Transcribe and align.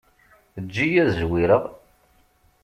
Eǧǧ-iyi 0.59 0.99
ad 1.03 1.09
zwireɣ. 1.19 1.63